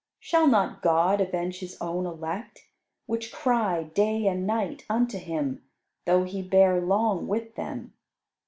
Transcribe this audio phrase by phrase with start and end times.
[0.19, 2.65] Shall not God avenge His own elect,
[3.05, 5.63] which cry day and night unto Him,
[6.05, 7.93] though He bear long with them?"